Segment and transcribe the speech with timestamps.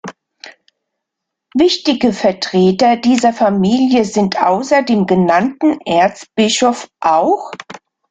[1.53, 7.51] Wichtige Vertreter dieser Familie sind außer dem genannten Erzbischof auch